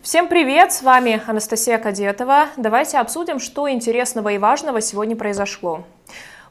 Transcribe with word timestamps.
Всем 0.00 0.28
привет, 0.28 0.72
с 0.72 0.82
вами 0.82 1.20
Анастасия 1.26 1.76
Кадетова. 1.76 2.46
Давайте 2.56 2.98
обсудим, 2.98 3.40
что 3.40 3.68
интересного 3.68 4.28
и 4.28 4.38
важного 4.38 4.80
сегодня 4.80 5.16
произошло. 5.16 5.84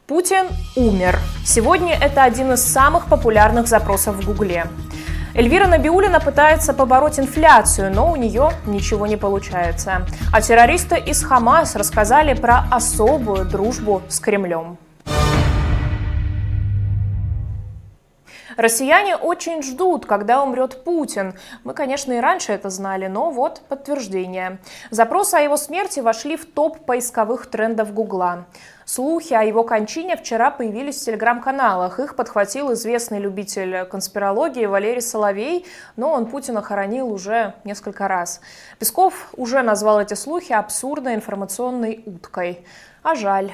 Путин 0.05 0.47
умер. 0.75 1.17
Сегодня 1.45 1.93
это 1.93 2.23
один 2.23 2.51
из 2.51 2.61
самых 2.61 3.07
популярных 3.07 3.67
запросов 3.67 4.17
в 4.17 4.25
Гугле. 4.25 4.65
Эльвира 5.33 5.65
Набиулина 5.65 6.19
пытается 6.19 6.73
побороть 6.73 7.19
инфляцию, 7.19 7.93
но 7.95 8.11
у 8.11 8.17
нее 8.17 8.51
ничего 8.65 9.07
не 9.07 9.15
получается. 9.15 10.05
А 10.33 10.41
террористы 10.41 10.97
из 10.99 11.23
Хамас 11.23 11.77
рассказали 11.77 12.33
про 12.33 12.65
особую 12.69 13.45
дружбу 13.45 14.01
с 14.09 14.19
Кремлем. 14.19 14.77
Россияне 18.57 19.15
очень 19.15 19.61
ждут, 19.61 20.07
когда 20.07 20.41
умрет 20.41 20.83
Путин. 20.83 21.35
Мы, 21.63 21.73
конечно, 21.73 22.11
и 22.11 22.19
раньше 22.19 22.51
это 22.53 22.71
знали, 22.71 23.05
но 23.05 23.29
вот 23.29 23.61
подтверждение. 23.69 24.57
Запросы 24.89 25.35
о 25.35 25.41
его 25.41 25.57
смерти 25.57 25.99
вошли 25.99 26.35
в 26.35 26.45
топ 26.45 26.79
поисковых 26.85 27.45
трендов 27.45 27.93
Гугла. 27.93 28.47
Слухи 28.83 29.33
о 29.33 29.43
его 29.43 29.63
кончине 29.63 30.15
вчера 30.15 30.49
появились 30.49 30.99
в 30.99 31.05
телеграм-каналах. 31.05 31.99
Их 31.99 32.15
подхватил 32.15 32.73
известный 32.73 33.19
любитель 33.19 33.85
конспирологии 33.85 34.65
Валерий 34.65 35.01
Соловей, 35.01 35.65
но 35.95 36.11
он 36.11 36.25
Путина 36.25 36.63
хоронил 36.63 37.11
уже 37.11 37.53
несколько 37.63 38.07
раз. 38.07 38.41
Песков 38.79 39.29
уже 39.35 39.61
назвал 39.61 40.01
эти 40.01 40.15
слухи 40.15 40.53
абсурдной 40.53 41.13
информационной 41.13 42.01
уткой. 42.05 42.65
А 43.03 43.13
жаль. 43.13 43.51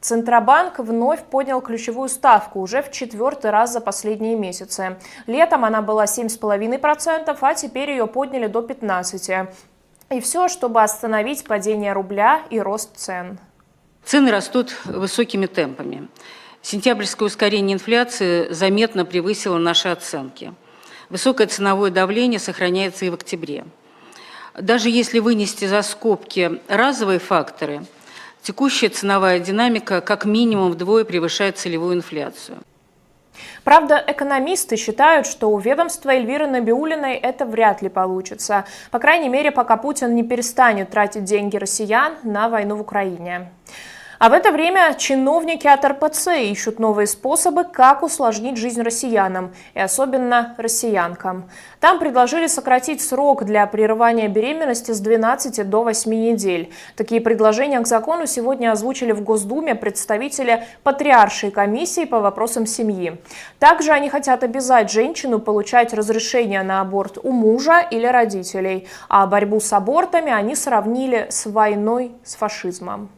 Центробанк 0.00 0.78
вновь 0.78 1.24
поднял 1.24 1.60
ключевую 1.60 2.08
ставку 2.08 2.60
уже 2.60 2.82
в 2.82 2.90
четвертый 2.92 3.50
раз 3.50 3.72
за 3.72 3.80
последние 3.80 4.36
месяцы. 4.36 4.96
Летом 5.26 5.64
она 5.64 5.82
была 5.82 6.04
7,5%, 6.04 7.36
а 7.40 7.54
теперь 7.54 7.90
ее 7.90 8.06
подняли 8.06 8.46
до 8.46 8.60
15%. 8.60 9.48
И 10.10 10.20
все, 10.20 10.48
чтобы 10.48 10.82
остановить 10.82 11.44
падение 11.44 11.92
рубля 11.92 12.42
и 12.50 12.60
рост 12.60 12.96
цен. 12.96 13.38
Цены 14.04 14.30
растут 14.30 14.76
высокими 14.84 15.46
темпами. 15.46 16.08
Сентябрьское 16.62 17.26
ускорение 17.26 17.74
инфляции 17.74 18.52
заметно 18.52 19.04
превысило 19.04 19.58
наши 19.58 19.88
оценки. 19.88 20.54
Высокое 21.08 21.48
ценовое 21.48 21.90
давление 21.90 22.38
сохраняется 22.38 23.04
и 23.04 23.10
в 23.10 23.14
октябре. 23.14 23.64
Даже 24.56 24.90
если 24.90 25.18
вынести 25.18 25.64
за 25.64 25.82
скобки 25.82 26.60
разовые 26.68 27.18
факторы– 27.18 27.84
Текущая 28.46 28.90
ценовая 28.90 29.40
динамика 29.40 30.00
как 30.00 30.24
минимум 30.24 30.70
вдвое 30.70 31.04
превышает 31.04 31.58
целевую 31.58 31.96
инфляцию. 31.96 32.58
Правда, 33.64 34.00
экономисты 34.06 34.76
считают, 34.76 35.26
что 35.26 35.50
у 35.50 35.58
ведомства 35.58 36.10
Эльвиры 36.10 36.46
Набиулиной 36.46 37.14
это 37.14 37.44
вряд 37.44 37.82
ли 37.82 37.88
получится. 37.88 38.64
По 38.92 39.00
крайней 39.00 39.28
мере, 39.28 39.50
пока 39.50 39.76
Путин 39.76 40.14
не 40.14 40.22
перестанет 40.22 40.90
тратить 40.90 41.24
деньги 41.24 41.56
россиян 41.56 42.14
на 42.22 42.48
войну 42.48 42.76
в 42.76 42.82
Украине. 42.82 43.50
А 44.18 44.30
в 44.30 44.32
это 44.32 44.50
время 44.50 44.94
чиновники 44.96 45.66
от 45.66 45.84
РПЦ 45.84 46.28
ищут 46.50 46.78
новые 46.78 47.06
способы, 47.06 47.64
как 47.64 48.02
усложнить 48.02 48.56
жизнь 48.56 48.80
россиянам, 48.80 49.52
и 49.74 49.80
особенно 49.80 50.54
россиянкам. 50.56 51.50
Там 51.80 51.98
предложили 51.98 52.46
сократить 52.46 53.02
срок 53.02 53.44
для 53.44 53.66
прерывания 53.66 54.28
беременности 54.28 54.92
с 54.92 55.00
12 55.00 55.68
до 55.68 55.82
8 55.82 56.10
недель. 56.14 56.72
Такие 56.96 57.20
предложения 57.20 57.78
к 57.80 57.86
закону 57.86 58.26
сегодня 58.26 58.72
озвучили 58.72 59.12
в 59.12 59.22
Госдуме 59.22 59.74
представители 59.74 60.64
Патриаршей 60.82 61.50
комиссии 61.50 62.06
по 62.06 62.20
вопросам 62.20 62.64
семьи. 62.64 63.20
Также 63.58 63.92
они 63.92 64.08
хотят 64.08 64.42
обязать 64.42 64.90
женщину 64.90 65.40
получать 65.40 65.92
разрешение 65.92 66.62
на 66.62 66.80
аборт 66.80 67.18
у 67.22 67.32
мужа 67.32 67.80
или 67.80 68.06
родителей, 68.06 68.88
а 69.10 69.26
борьбу 69.26 69.60
с 69.60 69.70
абортами 69.74 70.32
они 70.32 70.54
сравнили 70.54 71.26
с 71.28 71.44
войной 71.44 72.12
с 72.24 72.34
фашизмом. 72.36 73.10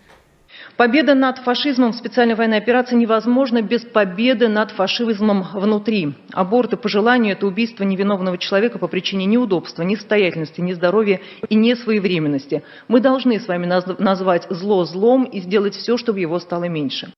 Победа 0.78 1.16
над 1.16 1.38
фашизмом 1.38 1.90
в 1.90 1.96
специальной 1.96 2.36
военной 2.36 2.58
операции 2.58 2.94
невозможна 2.94 3.62
без 3.62 3.82
победы 3.82 4.46
над 4.46 4.70
фашизмом 4.70 5.44
внутри. 5.52 6.14
Аборты 6.32 6.76
по 6.76 6.88
желанию– 6.88 7.32
это 7.34 7.48
убийство 7.48 7.82
невиновного 7.82 8.38
человека 8.38 8.78
по 8.78 8.86
причине 8.86 9.26
неудобства, 9.26 9.82
несостоятельности, 9.82 10.60
нездоровья 10.60 11.20
и 11.48 11.56
несвоевременности. 11.56 12.62
Мы 12.86 13.00
должны 13.00 13.40
с 13.40 13.48
вами 13.48 13.66
назвать 13.66 14.46
зло 14.50 14.84
злом 14.84 15.24
и 15.24 15.40
сделать 15.40 15.74
все, 15.74 15.96
чтобы 15.96 16.20
его 16.20 16.38
стало 16.38 16.68
меньше. 16.68 17.12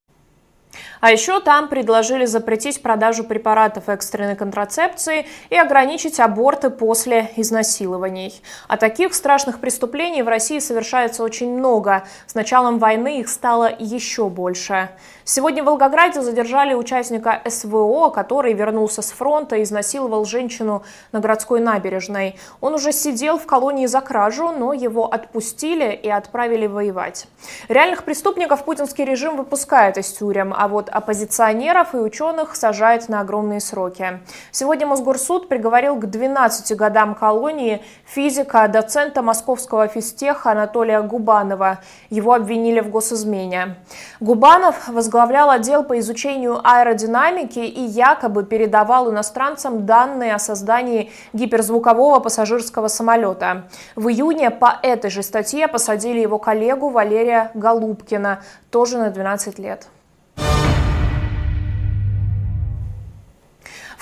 А 1.00 1.11
еще 1.11 1.41
там 1.41 1.69
предложили 1.69 2.27
запретить 2.27 2.83
продажу 2.83 3.25
препаратов 3.25 3.88
экстренной 3.88 4.37
контрацепции 4.37 5.27
и 5.49 5.56
ограничить 5.56 6.21
аборты 6.21 6.69
после 6.69 7.31
изнасилований. 7.37 8.43
А 8.69 8.77
таких 8.77 9.15
страшных 9.15 9.61
преступлений 9.61 10.22
в 10.22 10.28
России 10.28 10.59
совершается 10.59 11.22
очень 11.22 11.56
много. 11.56 12.05
С 12.27 12.34
началом 12.34 12.78
войны 12.78 13.21
их 13.21 13.28
стало 13.31 13.71
еще 13.78 14.28
больше. 14.28 14.91
Сегодня 15.25 15.62
в 15.62 15.66
Волгограде 15.66 16.22
задержали 16.22 16.75
участника 16.75 17.41
СВО, 17.49 18.11
который 18.11 18.53
вернулся 18.53 19.00
с 19.00 19.12
фронта 19.12 19.56
и 19.56 19.62
изнасиловал 19.62 20.25
женщину 20.25 20.82
на 21.12 21.21
городской 21.21 21.61
набережной. 21.61 22.37
Он 22.61 22.75
уже 22.75 22.93
сидел 22.93 23.38
в 23.38 23.47
колонии 23.47 23.87
за 23.87 24.00
кражу, 24.00 24.50
но 24.50 24.72
его 24.72 25.06
отпустили 25.06 25.93
и 25.93 26.09
отправили 26.09 26.67
воевать. 26.67 27.28
Реальных 27.69 28.03
преступников 28.03 28.65
путинский 28.65 29.05
режим 29.05 29.37
выпускает 29.37 29.99
из 29.99 30.11
тюрем, 30.12 30.53
а 30.56 30.67
вот 30.67 30.90
оппозиционеров 30.91 31.95
и 31.95 31.99
ученых 31.99 32.56
сажает 32.56 33.09
на 33.09 33.21
огромные 33.21 33.61
сроки. 33.61 34.21
Сегодня 34.51 34.87
Мосгорсуд 34.87 35.49
приговорил 35.49 35.97
к 35.97 36.06
12 36.06 36.77
годам 36.77 37.15
колонии 37.15 37.83
физика, 38.05 38.67
доцента 38.69 39.23
московского 39.23 39.89
физтеха 39.89 40.53
Анатолия 40.53 41.00
Губанова. 41.03 41.79
Его 42.11 42.34
обвинили 42.34 42.81
в 42.81 42.91
госизмене. 42.91 43.77
Губанов 44.21 44.89
возглавлял 44.89 45.50
отдел 45.50 45.84
по 45.84 45.99
изучению 45.99 46.61
аэродинамики 46.65 47.61
и 47.61 47.83
якобы 47.83 48.45
передавал 48.45 49.11
иностранцам 49.11 49.87
данные 49.87 50.34
о 50.34 50.39
создании 50.39 51.11
гиперзвукового 51.33 52.21
пассажирского 52.21 52.89
самолета. 52.89 53.69
В 53.97 54.09
июне 54.09 54.50
по 54.50 54.79
этой 54.83 55.11
же 55.11 55.23
статье 55.23 55.69
посадили 55.69 56.21
его 56.21 56.39
коллегу 56.39 56.89
Валерия 56.91 57.50
Голубкина, 57.55 58.43
тоже 58.71 58.99
на 58.99 59.11
12 59.11 59.59
лет. 59.59 59.87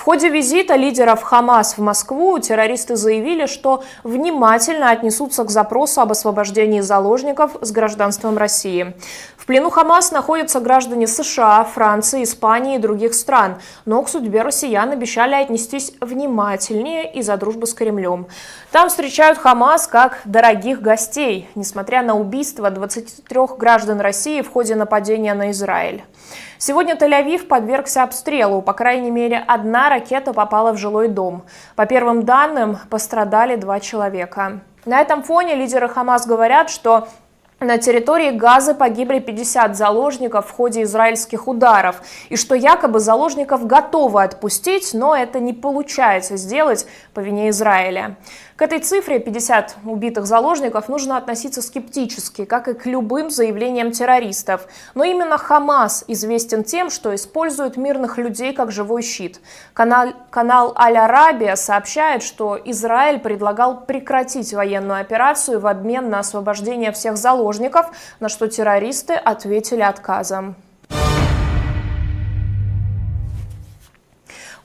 Ходе 0.09 0.29
визита 0.29 0.75
лидеров 0.75 1.21
Хамас 1.21 1.77
в 1.77 1.81
Москву 1.81 2.39
террористы 2.39 2.95
заявили, 2.95 3.45
что 3.45 3.83
внимательно 4.03 4.89
отнесутся 4.89 5.43
к 5.43 5.51
запросу 5.51 6.01
об 6.01 6.11
освобождении 6.11 6.81
заложников 6.81 7.51
с 7.61 7.71
гражданством 7.71 8.35
России. 8.35 8.95
В 9.37 9.45
плену 9.45 9.69
Хамас 9.69 10.11
находятся 10.11 10.61
граждане 10.61 11.05
США, 11.05 11.63
Франции, 11.63 12.23
Испании 12.23 12.77
и 12.77 12.79
других 12.79 13.13
стран, 13.13 13.57
но 13.85 14.01
к 14.01 14.09
судьбе 14.09 14.41
россиян 14.41 14.89
обещали 14.91 15.35
отнестись 15.35 15.93
внимательнее 16.01 17.13
из-за 17.13 17.37
дружбы 17.37 17.67
с 17.67 17.75
Кремлем. 17.75 18.25
Там 18.71 18.89
встречают 18.89 19.37
Хамас 19.37 19.85
как 19.85 20.21
дорогих 20.25 20.81
гостей, 20.81 21.47
несмотря 21.53 22.01
на 22.01 22.15
убийство 22.15 22.71
23 22.71 23.41
граждан 23.59 23.99
России 23.99 24.41
в 24.41 24.49
ходе 24.49 24.73
нападения 24.73 25.35
на 25.35 25.51
Израиль. 25.51 26.03
Сегодня 26.61 26.95
Тель-Авив 26.95 27.47
подвергся 27.47 28.03
обстрелу. 28.03 28.61
По 28.61 28.73
крайней 28.73 29.11
мере, 29.11 29.41
одна 29.47 29.89
ракета 29.89 30.33
попала 30.33 30.73
в 30.73 30.77
жилой 30.77 31.07
дом. 31.07 31.43
По 31.77 31.85
первым 31.85 32.23
данным, 32.23 32.77
пострадали 32.89 33.55
два 33.55 33.79
человека. 33.79 34.59
На 34.83 34.99
этом 34.99 35.23
фоне 35.23 35.55
лидеры 35.55 35.87
Хамас 35.87 36.27
говорят, 36.27 36.69
что 36.69 37.07
на 37.61 37.77
территории 37.77 38.31
Газа 38.31 38.73
погибли 38.73 39.19
50 39.19 39.77
заложников 39.77 40.47
в 40.47 40.51
ходе 40.51 40.83
израильских 40.83 41.47
ударов, 41.47 42.01
и 42.27 42.35
что 42.35 42.55
якобы 42.55 42.99
заложников 42.99 43.65
готовы 43.65 44.21
отпустить, 44.21 44.93
но 44.93 45.15
это 45.15 45.39
не 45.39 45.53
получается 45.53 46.35
сделать 46.35 46.85
по 47.13 47.21
вине 47.21 47.49
Израиля. 47.49 48.17
К 48.59 48.63
этой 48.63 48.79
цифре 48.79 49.19
50 49.19 49.77
убитых 49.85 50.25
заложников 50.25 50.89
нужно 50.89 51.15
относиться 51.15 51.61
скептически, 51.61 52.43
как 52.43 52.67
и 52.67 52.73
к 52.73 52.85
любым 52.85 53.29
заявлениям 53.29 53.93
террористов. 53.93 54.67
Но 54.95 55.05
именно 55.05 55.37
Хамас 55.37 56.03
известен 56.09 56.65
тем, 56.65 56.89
что 56.89 57.15
использует 57.15 57.77
мирных 57.77 58.17
людей 58.17 58.51
как 58.51 58.73
живой 58.73 59.01
щит. 59.01 59.39
Канал, 59.71 60.09
канал 60.29 60.73
Аль-Арабия 60.77 61.55
сообщает, 61.55 62.21
что 62.21 62.59
Израиль 62.65 63.19
предлагал 63.19 63.85
прекратить 63.85 64.53
военную 64.53 64.99
операцию 64.99 65.61
в 65.61 65.65
обмен 65.65 66.09
на 66.09 66.19
освобождение 66.19 66.91
всех 66.91 67.15
заложников, 67.15 67.89
на 68.19 68.27
что 68.27 68.49
террористы 68.49 69.13
ответили 69.13 69.83
отказом. 69.83 70.57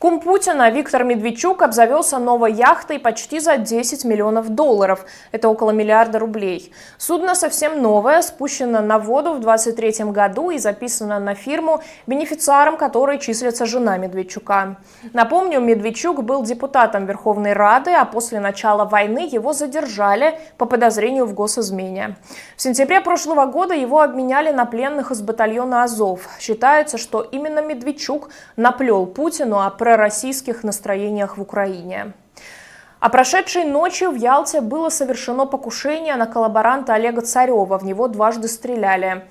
Кум 0.04 0.20
Путина 0.20 0.68
Виктор 0.68 1.02
Медведчук 1.02 1.62
обзавелся 1.62 2.18
новой 2.18 2.52
яхтой 2.52 2.98
почти 2.98 3.40
за 3.40 3.56
10 3.56 4.04
миллионов 4.04 4.50
долларов. 4.50 5.06
Это 5.32 5.48
около 5.48 5.70
миллиарда 5.70 6.18
рублей. 6.18 6.74
Судно 6.98 7.34
совсем 7.34 7.80
новое, 7.80 8.20
спущено 8.20 8.82
на 8.82 8.98
воду 8.98 9.32
в 9.32 9.40
23 9.40 10.04
году 10.12 10.50
и 10.50 10.58
записано 10.58 11.18
на 11.20 11.34
фирму, 11.34 11.80
бенефициаром 12.06 12.76
которой 12.76 13.18
числится 13.18 13.64
жена 13.64 13.96
Медведчука. 13.96 14.76
Напомню, 15.14 15.60
Медведчук 15.60 16.22
был 16.22 16.42
депутатом 16.42 17.06
Верховной 17.06 17.54
Рады, 17.54 17.92
а 17.92 18.04
после 18.04 18.40
начала 18.40 18.84
войны 18.84 19.26
его 19.26 19.54
задержали 19.54 20.38
по 20.58 20.66
подозрению 20.66 21.24
в 21.24 21.32
госизмене. 21.32 22.16
В 22.58 22.60
сентябре 22.60 23.00
прошлого 23.00 23.46
года 23.46 23.72
его 23.72 24.02
обменяли 24.02 24.52
на 24.52 24.66
пленных 24.66 25.12
из 25.12 25.22
батальона 25.22 25.82
«Азов». 25.84 26.28
Считается, 26.38 26.98
что 26.98 27.22
именно 27.22 27.62
Медведчук 27.62 28.28
наплел 28.56 29.06
Путину 29.06 29.60
о 29.60 29.70
пророссийских 29.94 30.64
настроениях 30.64 31.38
в 31.38 31.42
Украине. 31.42 32.12
А 32.98 33.08
прошедшей 33.08 33.64
ночью 33.64 34.10
в 34.10 34.16
Ялте 34.16 34.60
было 34.60 34.88
совершено 34.88 35.46
покушение 35.46 36.16
на 36.16 36.26
коллаборанта 36.26 36.94
Олега 36.94 37.20
Царева. 37.20 37.78
В 37.78 37.84
него 37.84 38.08
дважды 38.08 38.48
стреляли. 38.48 39.22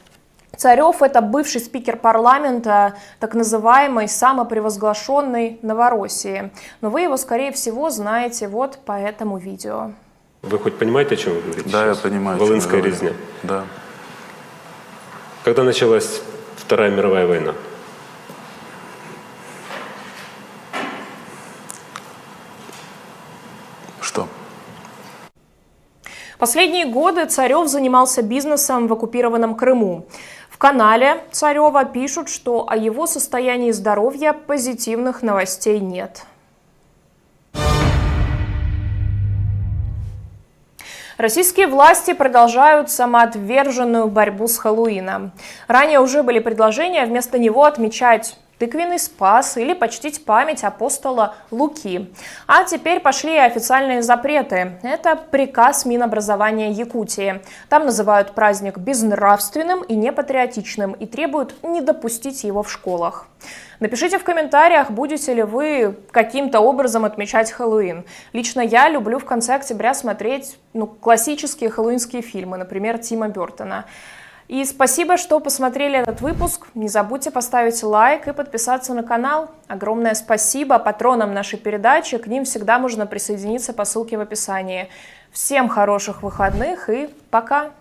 Царев– 0.55 1.01
это 1.01 1.21
бывший 1.21 1.59
спикер 1.59 1.97
парламента, 1.97 2.93
так 3.19 3.33
называемой 3.33 4.07
самопревозглашенной 4.07 5.59
Новороссии. 5.63 6.51
Но 6.79 6.89
вы 6.89 7.01
его, 7.01 7.17
скорее 7.17 7.51
всего, 7.51 7.89
знаете 7.89 8.47
вот 8.47 8.77
по 8.85 8.93
этому 8.93 9.37
видео. 9.37 9.91
Вы 10.43 10.59
хоть 10.59 10.77
понимаете, 10.77 11.15
о 11.15 11.17
чем 11.17 11.33
вы 11.33 11.41
говорите? 11.41 11.69
Да, 11.69 11.85
я 11.87 11.93
сейчас? 11.93 12.03
понимаю. 12.03 12.37
о 12.37 12.39
чем 12.39 12.47
Волынская 12.47 12.81
резня. 12.81 13.11
Да. 13.41 13.63
Когда 15.43 15.63
началась 15.63 16.21
Вторая 16.55 16.91
мировая 16.91 17.27
война? 17.27 17.53
Последние 26.43 26.85
годы 26.85 27.25
Царев 27.25 27.69
занимался 27.69 28.21
бизнесом 28.21 28.87
в 28.87 28.91
оккупированном 28.91 29.55
Крыму. 29.55 30.07
В 30.49 30.57
канале 30.57 31.23
Царева 31.31 31.85
пишут, 31.85 32.27
что 32.27 32.69
о 32.69 32.75
его 32.75 33.07
состоянии 33.07 33.71
здоровья 33.71 34.33
позитивных 34.33 35.21
новостей 35.21 35.79
нет. 35.79 36.25
Российские 41.17 41.67
власти 41.67 42.11
продолжают 42.11 42.91
самоотверженную 42.91 44.07
борьбу 44.09 44.49
с 44.49 44.57
Хэллоуином. 44.57 45.31
Ранее 45.69 46.01
уже 46.01 46.23
были 46.23 46.39
предложения 46.39 47.05
вместо 47.05 47.39
него 47.39 47.63
отмечать 47.63 48.37
тыквенный 48.59 48.99
спас 48.99 49.57
или 49.57 49.73
почтить 49.73 50.25
память 50.25 50.63
апостола 50.63 51.35
Луки. 51.51 52.13
А 52.47 52.63
теперь 52.63 52.99
пошли 52.99 53.37
официальные 53.37 54.01
запреты. 54.01 54.79
Это 54.83 55.15
приказ 55.15 55.85
Минобразования 55.85 56.71
Якутии. 56.71 57.41
Там 57.69 57.85
называют 57.85 58.33
праздник 58.33 58.77
безнравственным 58.77 59.81
и 59.83 59.95
непатриотичным 59.95 60.93
и 60.93 61.05
требуют 61.05 61.55
не 61.63 61.81
допустить 61.81 62.43
его 62.43 62.63
в 62.63 62.71
школах. 62.71 63.27
Напишите 63.79 64.17
в 64.17 64.23
комментариях, 64.23 64.91
будете 64.91 65.33
ли 65.33 65.43
вы 65.43 65.97
каким-то 66.11 66.61
образом 66.61 67.03
отмечать 67.03 67.51
Хэллоуин. 67.51 68.05
Лично 68.31 68.61
я 68.61 68.87
люблю 68.87 69.19
в 69.19 69.25
конце 69.25 69.55
октября 69.55 69.93
смотреть 69.93 70.57
ну, 70.73 70.87
классические 70.87 71.69
хэллоуинские 71.69 72.21
фильмы, 72.21 72.57
например, 72.57 72.97
Тима 72.97 73.27
Бертона. 73.27 73.85
И 74.47 74.65
спасибо, 74.65 75.17
что 75.17 75.39
посмотрели 75.39 75.97
этот 75.97 76.21
выпуск. 76.21 76.67
Не 76.75 76.87
забудьте 76.87 77.31
поставить 77.31 77.81
лайк 77.81 78.27
и 78.27 78.33
подписаться 78.33 78.93
на 78.93 79.03
канал. 79.03 79.51
Огромное 79.67 80.13
спасибо 80.15 80.79
патронам 80.79 81.33
нашей 81.33 81.57
передачи. 81.57 82.17
К 82.17 82.27
ним 82.27 82.43
всегда 82.43 82.79
можно 82.79 83.05
присоединиться 83.05 83.73
по 83.73 83.85
ссылке 83.85 84.17
в 84.17 84.21
описании. 84.21 84.89
Всем 85.31 85.69
хороших 85.69 86.23
выходных 86.23 86.89
и 86.89 87.09
пока! 87.31 87.71